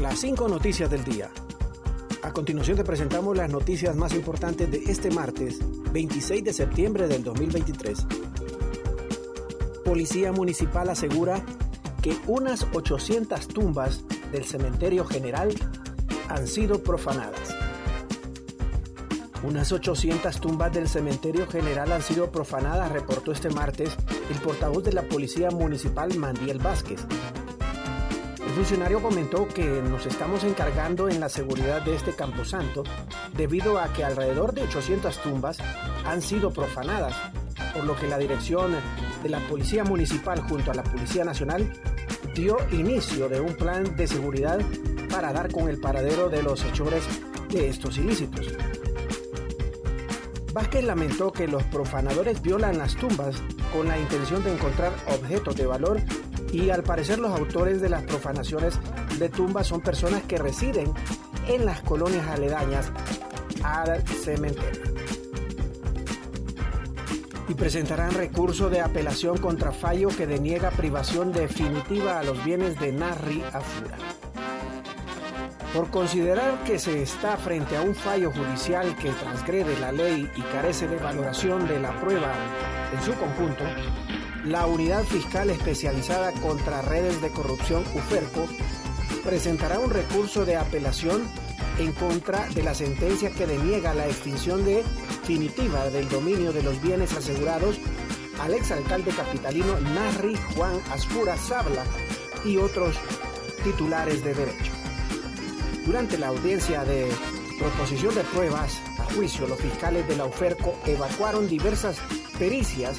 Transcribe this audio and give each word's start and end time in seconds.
Las 0.00 0.18
cinco 0.18 0.48
noticias 0.48 0.90
del 0.90 1.04
día. 1.04 1.30
A 2.22 2.32
continuación 2.32 2.76
te 2.76 2.82
presentamos 2.82 3.36
las 3.36 3.48
noticias 3.48 3.94
más 3.94 4.12
importantes 4.12 4.68
de 4.68 4.78
este 4.90 5.08
martes, 5.12 5.60
26 5.92 6.42
de 6.42 6.52
septiembre 6.52 7.06
del 7.06 7.22
2023. 7.22 8.04
Policía 9.84 10.32
Municipal 10.32 10.88
asegura 10.88 11.44
que 12.02 12.16
unas 12.26 12.66
800 12.72 13.46
tumbas 13.46 14.02
del 14.32 14.44
Cementerio 14.44 15.04
General 15.04 15.54
han 16.28 16.48
sido 16.48 16.82
profanadas. 16.82 17.54
Unas 19.44 19.70
800 19.70 20.40
tumbas 20.40 20.72
del 20.72 20.88
Cementerio 20.88 21.46
General 21.46 21.92
han 21.92 22.02
sido 22.02 22.32
profanadas, 22.32 22.90
reportó 22.90 23.30
este 23.30 23.50
martes 23.50 23.96
el 24.28 24.38
portavoz 24.38 24.82
de 24.82 24.92
la 24.92 25.02
Policía 25.02 25.50
Municipal 25.50 26.18
Mandiel 26.18 26.58
Vázquez. 26.58 27.06
El 28.54 28.60
funcionario 28.60 29.02
comentó 29.02 29.48
que 29.48 29.64
nos 29.64 30.06
estamos 30.06 30.44
encargando 30.44 31.08
en 31.08 31.18
la 31.18 31.28
seguridad 31.28 31.82
de 31.82 31.96
este 31.96 32.12
camposanto 32.12 32.84
debido 33.36 33.80
a 33.80 33.92
que 33.92 34.04
alrededor 34.04 34.54
de 34.54 34.62
800 34.62 35.20
tumbas 35.22 35.58
han 36.04 36.22
sido 36.22 36.52
profanadas, 36.52 37.16
por 37.74 37.82
lo 37.82 37.96
que 37.96 38.06
la 38.06 38.16
dirección 38.16 38.76
de 39.24 39.28
la 39.28 39.40
Policía 39.48 39.82
Municipal 39.82 40.40
junto 40.42 40.70
a 40.70 40.74
la 40.74 40.84
Policía 40.84 41.24
Nacional 41.24 41.68
dio 42.36 42.56
inicio 42.70 43.28
de 43.28 43.40
un 43.40 43.54
plan 43.54 43.96
de 43.96 44.06
seguridad 44.06 44.60
para 45.10 45.32
dar 45.32 45.50
con 45.50 45.68
el 45.68 45.80
paradero 45.80 46.28
de 46.28 46.44
los 46.44 46.64
hechores 46.64 47.02
de 47.50 47.68
estos 47.68 47.98
ilícitos. 47.98 48.52
Vázquez 50.52 50.84
lamentó 50.84 51.32
que 51.32 51.48
los 51.48 51.64
profanadores 51.64 52.40
violan 52.40 52.78
las 52.78 52.94
tumbas 52.94 53.42
con 53.72 53.88
la 53.88 53.98
intención 53.98 54.44
de 54.44 54.52
encontrar 54.52 54.92
objetos 55.08 55.56
de 55.56 55.66
valor 55.66 56.00
y 56.54 56.70
al 56.70 56.84
parecer 56.84 57.18
los 57.18 57.32
autores 57.32 57.80
de 57.80 57.88
las 57.88 58.04
profanaciones 58.04 58.78
de 59.18 59.28
tumbas 59.28 59.66
son 59.66 59.80
personas 59.80 60.22
que 60.22 60.38
residen 60.38 60.92
en 61.48 61.66
las 61.66 61.80
colonias 61.80 62.28
aledañas 62.28 62.92
al 63.64 64.06
cementerio. 64.06 64.94
Y 67.48 67.54
presentarán 67.54 68.12
recurso 68.12 68.70
de 68.70 68.80
apelación 68.80 69.36
contra 69.38 69.72
fallo 69.72 70.08
que 70.08 70.28
deniega 70.28 70.70
privación 70.70 71.32
definitiva 71.32 72.20
a 72.20 72.22
los 72.22 72.42
bienes 72.44 72.78
de 72.78 72.92
Narri 72.92 73.42
Afura. 73.52 73.98
Por 75.74 75.90
considerar 75.90 76.62
que 76.62 76.78
se 76.78 77.02
está 77.02 77.36
frente 77.36 77.76
a 77.76 77.82
un 77.82 77.96
fallo 77.96 78.30
judicial 78.30 78.94
que 78.96 79.10
transgrede 79.10 79.78
la 79.80 79.90
ley 79.90 80.30
y 80.36 80.40
carece 80.40 80.86
de 80.86 80.96
valoración 80.98 81.66
de 81.66 81.80
la 81.80 82.00
prueba 82.00 82.32
en 82.92 83.02
su 83.02 83.12
conjunto, 83.14 83.64
la 84.44 84.66
Unidad 84.66 85.04
Fiscal 85.04 85.48
Especializada 85.50 86.32
contra 86.32 86.82
Redes 86.82 87.20
de 87.22 87.30
Corrupción 87.30 87.82
UFERCO 87.94 88.46
presentará 89.24 89.78
un 89.78 89.90
recurso 89.90 90.44
de 90.44 90.56
apelación 90.56 91.22
en 91.78 91.92
contra 91.92 92.46
de 92.50 92.62
la 92.62 92.74
sentencia 92.74 93.30
que 93.30 93.46
deniega 93.46 93.94
la 93.94 94.06
extinción 94.06 94.64
definitiva 94.64 95.88
del 95.88 96.08
dominio 96.10 96.52
de 96.52 96.62
los 96.62 96.80
bienes 96.82 97.16
asegurados 97.16 97.78
al 98.40 98.52
exalcalde 98.52 99.12
capitalino 99.12 99.80
Narri 99.80 100.36
Juan 100.54 100.78
Aspura 100.92 101.36
Sabla 101.38 101.84
y 102.44 102.58
otros 102.58 102.96
titulares 103.64 104.22
de 104.22 104.34
derecho. 104.34 104.72
Durante 105.86 106.18
la 106.18 106.28
audiencia 106.28 106.84
de 106.84 107.10
proposición 107.58 108.14
de 108.14 108.22
pruebas 108.24 108.82
a 108.98 109.04
juicio, 109.14 109.46
los 109.46 109.58
fiscales 109.58 110.06
de 110.06 110.16
la 110.16 110.26
UFERCO 110.26 110.76
evacuaron 110.86 111.48
diversas 111.48 111.98
pericias 112.38 112.98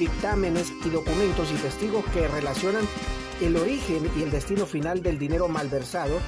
dictámenes 0.00 0.72
y 0.84 0.88
documentos 0.88 1.52
y 1.52 1.56
testigos 1.56 2.04
que 2.06 2.26
relacionan 2.26 2.84
el 3.42 3.56
origen 3.56 4.10
y 4.16 4.22
el 4.22 4.30
destino 4.30 4.64
final 4.64 5.02
del 5.02 5.18
dinero 5.18 5.46
malversado 5.46 6.18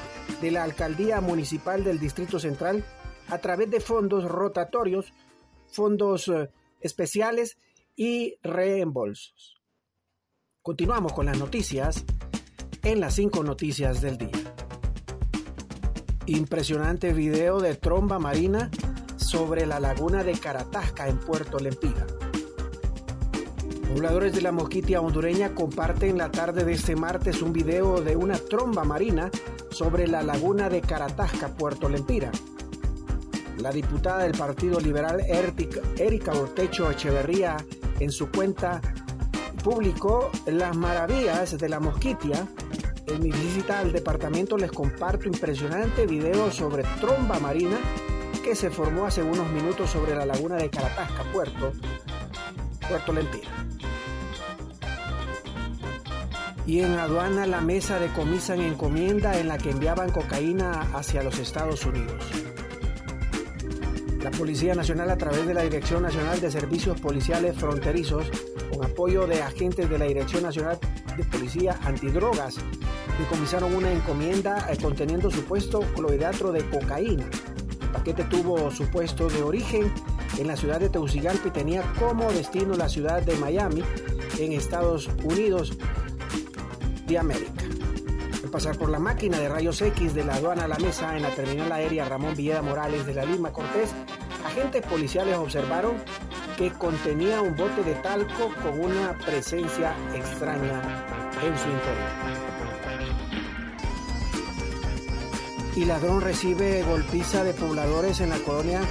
de 0.42 0.50
la 0.50 0.62
Alcaldía 0.62 1.22
Municipal 1.22 1.82
del 1.82 1.98
Distrito 1.98 2.38
Central 2.38 2.84
a 3.28 3.38
través 3.38 3.70
de 3.70 3.80
fondos 3.80 4.24
rotatorios, 4.24 5.14
fondos 5.68 6.28
eh, 6.28 6.50
especiales 6.80 7.56
y 7.96 8.36
reembolsos. 8.42 9.62
Continuamos 10.60 11.14
con 11.14 11.24
las 11.24 11.38
noticias 11.38 12.04
en 12.82 13.00
las 13.00 13.14
cinco 13.14 13.42
noticias 13.42 14.02
del 14.02 14.18
día. 14.18 14.54
Impresionante 16.26 17.14
video 17.14 17.58
de 17.58 17.74
tromba 17.74 18.18
marina 18.18 18.70
sobre 19.16 19.64
la 19.64 19.80
laguna 19.80 20.24
de 20.24 20.32
Caratasca 20.32 21.08
en 21.08 21.18
Puerto 21.18 21.58
Lempiga. 21.58 22.06
Pobladores 23.92 24.32
de 24.32 24.40
la 24.40 24.52
Mosquitia 24.52 25.02
hondureña 25.02 25.54
comparten 25.54 26.16
la 26.16 26.30
tarde 26.30 26.64
de 26.64 26.72
este 26.72 26.96
martes 26.96 27.42
un 27.42 27.52
video 27.52 28.00
de 28.00 28.16
una 28.16 28.38
tromba 28.38 28.84
marina 28.84 29.30
sobre 29.70 30.08
la 30.08 30.22
laguna 30.22 30.70
de 30.70 30.80
Caratasca, 30.80 31.48
Puerto 31.48 31.90
Lempira. 31.90 32.32
La 33.58 33.70
diputada 33.70 34.20
del 34.20 34.32
Partido 34.32 34.80
Liberal 34.80 35.20
Erika 35.98 36.32
Ortecho 36.32 36.90
Echeverría 36.90 37.58
en 38.00 38.10
su 38.10 38.30
cuenta 38.30 38.80
publicó 39.62 40.30
las 40.46 40.74
maravillas 40.74 41.58
de 41.58 41.68
la 41.68 41.78
Mosquitia. 41.78 42.48
En 43.08 43.22
mi 43.22 43.30
visita 43.30 43.80
al 43.80 43.92
departamento 43.92 44.56
les 44.56 44.72
comparto 44.72 45.28
impresionante 45.28 46.06
video 46.06 46.50
sobre 46.50 46.82
tromba 46.98 47.38
marina 47.40 47.76
que 48.42 48.56
se 48.56 48.70
formó 48.70 49.04
hace 49.04 49.22
unos 49.22 49.50
minutos 49.50 49.90
sobre 49.90 50.16
la 50.16 50.24
laguna 50.24 50.56
de 50.56 50.70
Caratasca, 50.70 51.24
Puerto, 51.30 51.72
Puerto 52.88 53.12
Lempira 53.12 53.50
y 56.66 56.80
en 56.80 56.92
aduana 56.92 57.46
la 57.46 57.60
mesa 57.60 57.98
decomisan 57.98 58.60
encomienda 58.60 59.38
en 59.38 59.48
la 59.48 59.58
que 59.58 59.70
enviaban 59.70 60.10
cocaína 60.10 60.82
hacia 60.94 61.22
los 61.22 61.38
Estados 61.38 61.84
Unidos. 61.84 62.24
La 64.22 64.30
Policía 64.30 64.74
Nacional 64.74 65.10
a 65.10 65.16
través 65.16 65.46
de 65.46 65.54
la 65.54 65.62
Dirección 65.62 66.02
Nacional 66.02 66.40
de 66.40 66.50
Servicios 66.50 67.00
Policiales 67.00 67.56
Fronterizos, 67.56 68.30
con 68.72 68.84
apoyo 68.84 69.26
de 69.26 69.42
agentes 69.42 69.90
de 69.90 69.98
la 69.98 70.04
Dirección 70.04 70.44
Nacional 70.44 70.78
de 71.16 71.24
Policía 71.24 71.78
Antidrogas, 71.82 72.56
decomisaron 73.18 73.74
una 73.74 73.90
encomienda 73.90 74.68
eh, 74.70 74.78
conteniendo 74.80 75.30
supuesto 75.30 75.80
clorhidrato 75.94 76.52
de 76.52 76.64
cocaína. 76.70 77.24
El 77.82 77.88
paquete 77.88 78.24
tuvo 78.24 78.70
su 78.70 78.86
puesto 78.86 79.28
de 79.28 79.42
origen 79.42 79.92
en 80.38 80.46
la 80.46 80.56
ciudad 80.56 80.78
de 80.78 80.88
Tegucigalpa 80.88 81.48
y 81.48 81.50
tenía 81.50 81.82
como 81.98 82.32
destino 82.32 82.74
la 82.74 82.88
ciudad 82.88 83.22
de 83.22 83.36
Miami, 83.36 83.82
en 84.38 84.52
Estados 84.52 85.10
Unidos, 85.24 85.76
América. 87.20 87.62
Al 88.42 88.50
pasar 88.50 88.76
por 88.76 88.90
la 88.90 88.98
máquina 88.98 89.38
de 89.38 89.48
rayos 89.48 89.80
X 89.80 90.14
de 90.14 90.24
la 90.24 90.34
aduana 90.34 90.64
a 90.64 90.68
la 90.68 90.78
mesa 90.78 91.16
en 91.16 91.22
la 91.22 91.30
terminal 91.30 91.70
aérea 91.70 92.04
Ramón 92.04 92.34
Villeda 92.34 92.62
Morales 92.62 93.06
de 93.06 93.14
la 93.14 93.24
Lima 93.24 93.52
Cortés, 93.52 93.90
agentes 94.44 94.84
policiales 94.86 95.36
observaron 95.36 95.94
que 96.56 96.70
contenía 96.72 97.40
un 97.40 97.56
bote 97.56 97.82
de 97.82 97.94
talco 97.94 98.50
con 98.62 98.78
una 98.80 99.16
presencia 99.18 99.94
extraña 100.14 100.82
en 101.42 101.58
su 101.58 101.68
interior. 101.68 102.52
Y 105.74 105.84
ladrón 105.86 106.20
recibe 106.20 106.82
golpiza 106.82 107.44
de 107.44 107.54
pobladores 107.54 108.20
en 108.20 108.30
la 108.30 108.36
colonia 108.38 108.82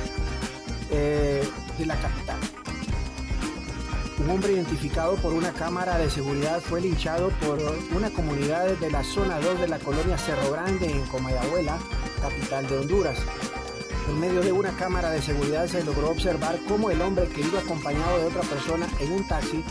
eh, 0.90 1.48
de 1.78 1.86
la 1.86 1.96
capital. 1.96 2.61
Un 4.22 4.30
hombre 4.30 4.54
identificado 4.54 5.16
por 5.16 5.34
una 5.34 5.52
cámara 5.52 5.98
de 5.98 6.08
seguridad 6.08 6.62
fue 6.62 6.80
linchado 6.80 7.30
por 7.44 7.58
una 7.96 8.12
comunidad 8.12 8.68
de 8.68 8.92
la 8.92 9.04
zona 9.04 9.40
2 9.40 9.62
de 9.62 9.68
la 9.68 9.80
colonia 9.80 10.16
Cerro 10.16 10.52
Grande 10.52 10.92
en 10.92 11.02
Comayagüela, 11.08 11.80
capital 12.22 12.68
de 12.68 12.78
Honduras. 12.78 13.18
En 14.08 14.20
medio 14.20 14.42
de 14.42 14.52
una 14.52 14.78
cámara 14.78 15.10
de 15.10 15.24
seguridad 15.24 15.66
se 15.66 15.84
logró 15.84 16.12
observar 16.12 16.60
cómo 16.68 16.92
el 16.92 17.02
hombre 17.02 17.30
que 17.30 17.42
iba 17.42 17.62
acompañado 17.62 18.20
de 18.20 18.26
otra 18.26 18.44
persona 18.44 18.88
en 19.00 19.12
un 19.12 19.28
taxi 19.28 19.64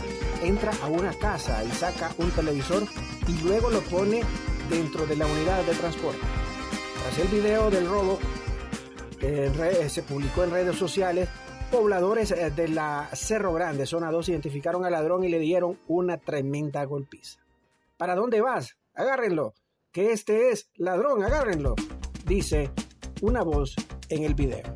entra 0.43 0.73
a 0.83 0.87
una 0.87 1.13
casa 1.13 1.63
y 1.63 1.71
saca 1.71 2.11
un 2.17 2.29
televisor 2.31 2.83
y 3.29 3.41
luego 3.43 3.69
lo 3.69 3.79
pone 3.79 4.21
dentro 4.69 5.07
de 5.07 5.15
la 5.15 5.27
unidad 5.27 5.63
de 5.63 5.75
transporte. 5.75 6.19
Tras 7.01 7.19
el 7.19 7.29
video 7.29 7.71
del 7.71 7.87
robo 7.87 8.19
que 9.17 9.87
se 9.87 10.03
publicó 10.03 10.43
en 10.43 10.51
redes 10.51 10.75
sociales, 10.75 11.29
pobladores 11.71 12.31
eh, 12.31 12.51
de 12.51 12.67
la 12.67 13.09
Cerro 13.13 13.53
Grande, 13.53 13.85
zona 13.85 14.11
2, 14.11 14.29
identificaron 14.29 14.85
al 14.85 14.91
ladrón 14.91 15.23
y 15.23 15.29
le 15.29 15.39
dieron 15.39 15.79
una 15.87 16.17
tremenda 16.17 16.83
golpiza. 16.83 17.39
¿Para 17.97 18.15
dónde 18.15 18.41
vas? 18.41 18.77
Agárrenlo. 18.93 19.53
Que 19.91 20.11
este 20.11 20.51
es 20.51 20.69
ladrón, 20.75 21.23
agárrenlo. 21.23 21.75
Dice 22.25 22.71
una 23.21 23.43
voz 23.43 23.75
en 24.09 24.23
el 24.23 24.35
video. 24.35 24.73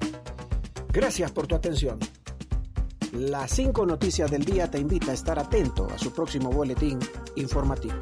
Gracias 0.92 1.32
por 1.32 1.48
tu 1.48 1.56
atención. 1.56 2.00
Las 3.12 3.52
cinco 3.52 3.86
noticias 3.86 4.32
del 4.32 4.44
día 4.44 4.70
te 4.70 4.80
invita 4.80 5.12
a 5.12 5.14
estar 5.14 5.38
atento 5.38 5.88
a 5.94 5.98
su 5.98 6.14
próximo 6.14 6.50
boletín 6.50 7.00
informativo. 7.36 7.96